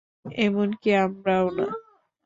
এমনকি 0.39 0.89
আমরাও 1.03 1.45
না? 1.57 1.67